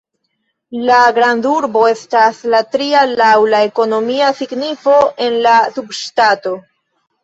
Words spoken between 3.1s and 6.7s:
laŭ la ekonomia signifo en la subŝtato.